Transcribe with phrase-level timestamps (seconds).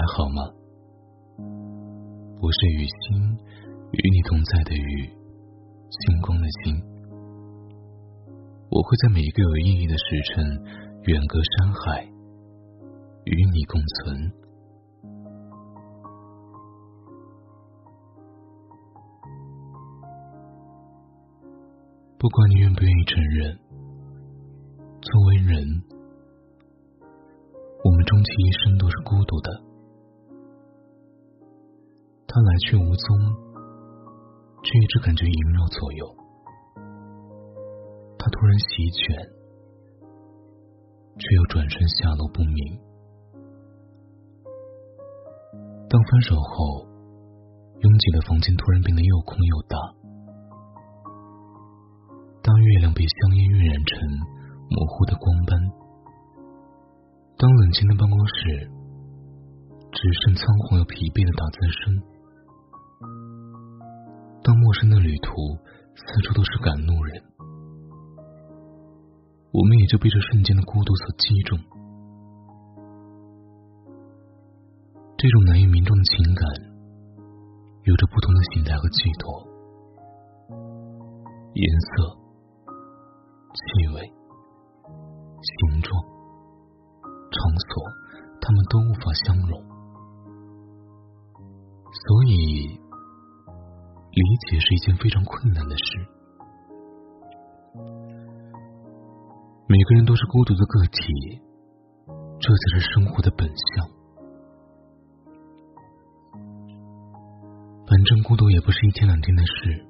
[0.00, 0.40] 还好吗？
[2.40, 3.36] 我是雨欣，
[3.92, 5.04] 与你同在的雨，
[5.90, 6.74] 星光的星。
[8.70, 10.42] 我会在每一个有意义的时辰，
[11.02, 12.02] 远隔山海，
[13.26, 14.32] 与你共存。
[22.16, 23.58] 不管你愿不愿意承认，
[25.02, 25.82] 作为人，
[27.84, 29.69] 我们终其一生都是孤独的。
[32.32, 33.18] 他来去无踪，
[34.62, 36.06] 却一直感觉萦绕左右。
[38.16, 39.18] 他突然席卷，
[41.18, 42.78] 却又转身下落不明。
[45.88, 46.86] 当分手后，
[47.80, 49.76] 拥挤的房间突然变得又空又大。
[52.42, 54.08] 当月亮被香烟晕染成
[54.70, 55.58] 模糊的光斑，
[57.36, 58.70] 当冷清的办公室
[59.90, 62.09] 只剩仓皇又疲惫的打字声。
[64.80, 65.30] 当陌生的旅途
[65.94, 67.22] 四处都是赶路人，
[69.52, 71.58] 我们也就被这瞬间的孤独所击中。
[75.18, 76.48] 这种难以名状的情感，
[77.84, 79.46] 有着不同的形态和寄托，
[81.52, 82.16] 颜色、
[83.52, 84.00] 气味、
[85.42, 86.02] 形状、
[87.02, 87.84] 场所，
[88.40, 89.62] 他们都无法相容，
[91.92, 92.79] 所以。
[94.40, 95.84] 理解是一件非常困难的事。
[99.68, 101.40] 每个人都是孤独的个体，
[102.40, 103.86] 这才是生活的本相。
[107.86, 109.86] 反正孤独也不是一天两天的事。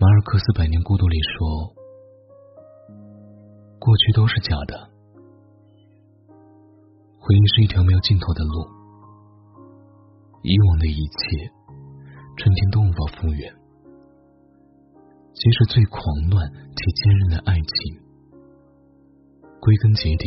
[0.00, 1.74] 马尔克斯《百年孤独》里说
[3.78, 4.88] ：“过去都是假的，
[7.18, 8.66] 回忆是一条没有尽头的路，
[10.42, 11.52] 以往的一切。”
[12.40, 13.52] 春天都无法复原，
[15.34, 18.00] 即使最狂乱且坚韧的爱情，
[19.60, 20.24] 归根结底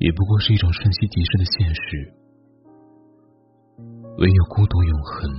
[0.00, 2.12] 也不过是一种瞬息即逝的现实。
[4.18, 5.32] 唯有孤独永恒。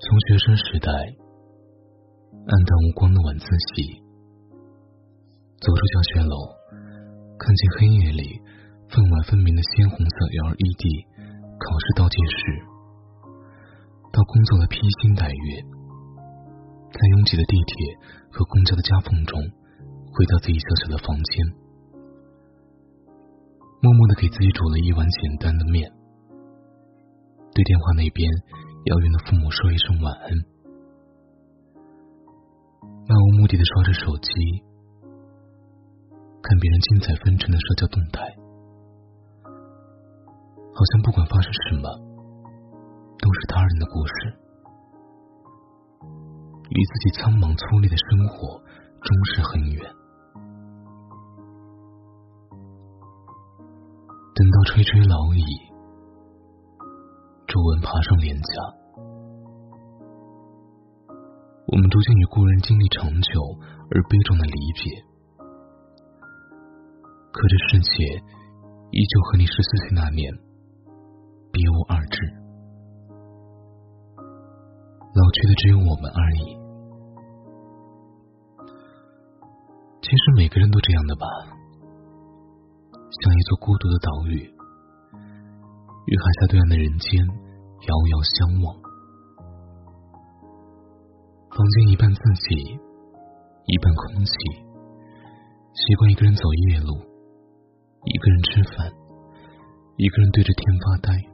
[0.00, 3.44] 从学生时代暗淡无光的晚自
[3.76, 4.00] 习，
[5.60, 6.36] 走出教学楼，
[7.38, 8.41] 看见黑夜里。
[9.32, 10.84] 分明的鲜红色 LED
[11.56, 12.36] 考试倒计时，
[14.12, 15.48] 到工作的披星戴月，
[16.92, 17.72] 在拥挤的地铁
[18.30, 19.40] 和公交的夹缝中，
[20.12, 21.46] 回到自己小小的房间，
[23.80, 25.90] 默默的给自己煮了一碗简单的面，
[27.54, 28.28] 对电话那边
[28.84, 30.28] 遥远的父母说一声晚安，
[33.08, 34.28] 漫无目的的刷着手机，
[36.42, 38.41] 看别人精彩纷呈的社交动态。
[40.74, 41.84] 好像不管发生什么，
[43.18, 44.34] 都是他人的故事，
[46.70, 48.58] 与自己苍茫粗粝的生活
[49.00, 49.84] 终是很远。
[54.34, 55.44] 等到垂垂老矣，
[57.46, 58.52] 皱纹爬上脸颊，
[61.68, 63.30] 我们逐渐与故人经历长久
[63.92, 65.04] 而悲壮的离别。
[67.30, 68.24] 可这世界
[68.90, 70.51] 依旧和你十四岁那年。
[71.52, 72.16] 别无二致，
[74.16, 76.56] 老去的只有我们而已。
[80.00, 81.26] 其实每个人都这样的吧，
[82.92, 84.48] 像一座孤独的岛屿，
[86.06, 88.74] 与海峡对岸的人间遥遥相望。
[91.50, 92.80] 房间一半自己，
[93.66, 94.32] 一半空气，
[95.74, 96.96] 习惯一个人走夜路，
[98.04, 98.90] 一个人吃饭，
[99.98, 101.31] 一个人对着天发呆。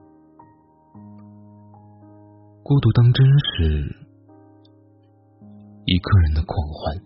[2.68, 3.97] 孤独当真是，
[5.86, 7.00] 一个人的狂欢，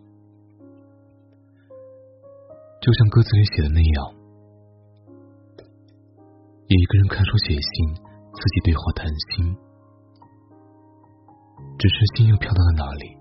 [2.81, 4.13] 就像歌词里写的那样，
[6.67, 9.57] 一个人看书写信，自己对话谈心，
[11.79, 13.17] 只是心又飘到了哪里？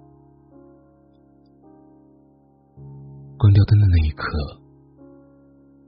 [3.38, 4.26] 关掉灯的那一刻，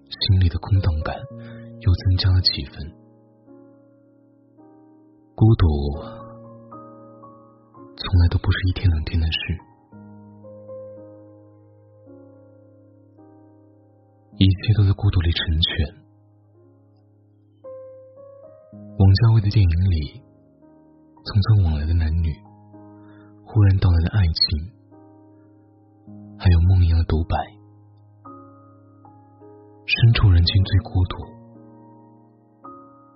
[0.05, 1.15] 心里的空荡感
[1.79, 2.93] 又增加了几分，
[5.33, 6.22] 孤独。
[8.13, 9.57] 从来都不是一天两天的事，
[14.37, 15.95] 一切都在孤独里成全。
[18.99, 20.21] 王家卫的电影里，
[21.25, 22.29] 匆匆往来的男女，
[23.47, 24.45] 忽然到来的爱情，
[26.37, 27.33] 还有梦一样的独白，
[29.89, 31.17] 身处人间最孤独，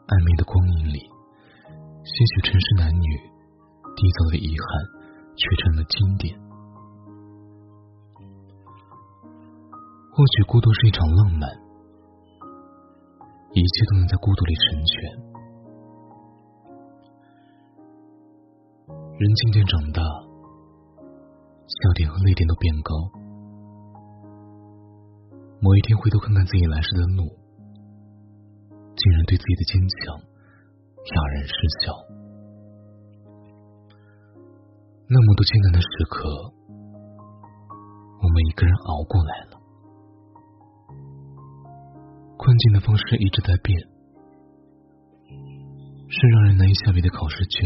[0.10, 1.06] 暧昧的光影里，
[2.02, 3.37] 些许尘世男女
[3.98, 4.70] 缔造的遗憾，
[5.34, 6.38] 却成了经典。
[10.14, 11.50] 或许孤独是一场浪漫，
[13.54, 14.94] 一切都能在孤独里成全。
[19.18, 20.02] 人渐渐长大，
[21.66, 22.94] 笑点和泪点都变高。
[25.58, 27.26] 某一天回头看看自己来时的路，
[28.70, 32.17] 竟然对自己的坚强哑然失笑。
[35.10, 36.28] 那么多艰难的时刻，
[38.22, 39.58] 我们一个人熬过来了。
[42.38, 43.80] 困境的方式一直在变，
[46.10, 47.66] 是让人难以下笔的考试卷。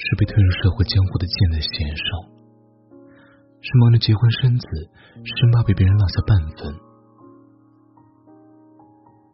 [0.00, 2.06] 是被推入社会江湖的箭在弦上，
[3.60, 4.66] 是忙着结婚生子，
[5.24, 6.72] 生怕被别人落下半分，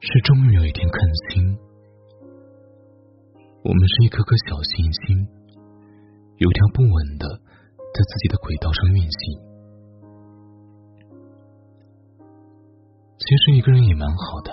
[0.00, 0.98] 是终于有一天看
[1.28, 1.58] 清，
[3.62, 5.28] 我们是一颗颗小行星，
[6.44, 7.24] 有条不紊的
[7.80, 9.40] 在自己的轨道上运行。
[13.16, 14.52] 其实一个人也蛮好的，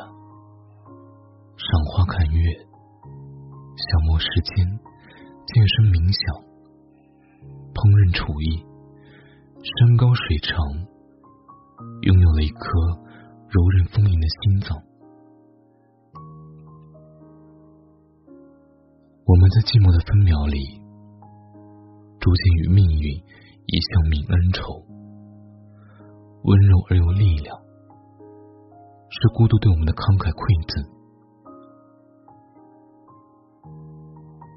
[1.60, 2.40] 赏花看月，
[3.76, 4.66] 消磨时间。
[5.52, 6.32] 健身冥想，
[7.74, 8.64] 烹饪厨艺，
[9.60, 10.56] 山高水长，
[12.04, 12.72] 拥有了一颗
[13.50, 14.80] 柔韧丰盈的心脏。
[19.26, 20.80] 我们在寂寞的分秒里，
[22.22, 23.18] 逐渐与命运
[23.66, 24.86] 一向泯恩仇。
[26.46, 27.58] 温柔而有力量，
[29.10, 30.86] 是孤独对我们的慷慨馈赠。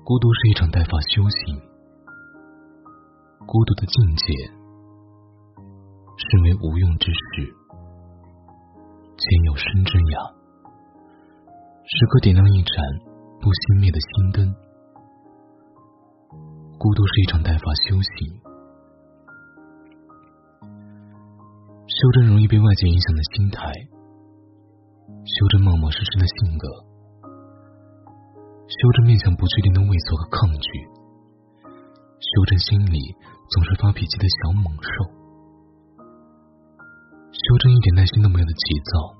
[0.04, 1.56] 孤独是一场带发修行，
[3.48, 4.28] 孤独的境界
[6.20, 7.48] 是为无用之事，
[9.16, 10.16] 兼有生之雅，
[11.88, 12.76] 时刻点亮一盏
[13.40, 14.52] 不熄灭的心灯。
[16.78, 18.28] 孤独是一场带发修行，
[21.86, 23.72] 修正容易被外界影响的心态，
[25.24, 26.68] 修正冒冒失失的性格。
[28.66, 30.68] 修正面向不确定的畏缩和抗拒，
[31.64, 32.98] 修正心里
[33.50, 35.04] 总是发脾气的小猛兽，
[37.32, 39.16] 修正一点耐心都没有的急躁，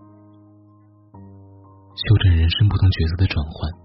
[1.97, 3.84] 修正人生不同角色的转换。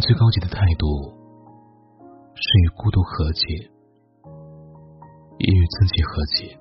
[0.00, 0.86] 最高级的态度，
[2.34, 3.46] 是与孤独和解，
[5.38, 6.58] 也与自己和解。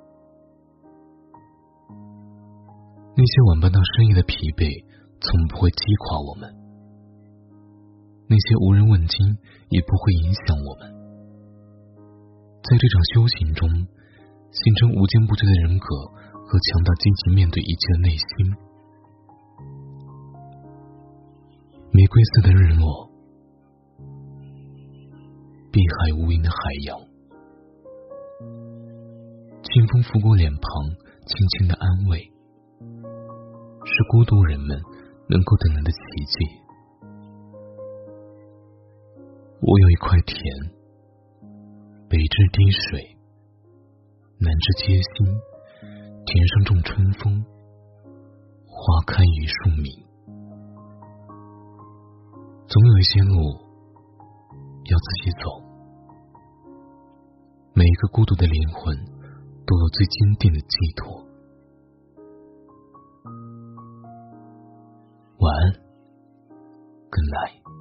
[3.16, 4.88] 那些晚班到深夜的疲惫。
[5.22, 6.48] 从不会击垮我们，
[8.30, 9.20] 那些无人问津
[9.68, 10.88] 也不会影响我们。
[12.64, 16.08] 在这场修行中，形成无坚不摧的人格
[16.48, 18.56] 和强大、积极面对一切的内心。
[21.92, 23.09] 玫瑰色的日落，
[25.71, 27.00] 碧海无垠的海洋，
[29.63, 30.62] 清风拂过脸庞，
[31.25, 32.19] 轻轻的安慰，
[33.86, 34.80] 是孤独人们。
[35.31, 36.44] 能够等来的奇迹。
[39.61, 40.42] 我有一块田，
[42.09, 43.16] 北至滴水，
[44.40, 45.28] 南至街心，
[46.26, 47.45] 田上种春风，
[48.66, 49.85] 花开一树明。
[52.68, 53.69] 总有一些路
[54.90, 55.46] 要自己走，
[57.74, 58.98] 每一个孤独的灵魂
[59.68, 61.24] 都有最坚定的寄托。
[65.38, 65.74] 晚安
[67.12, 67.79] ，Good night。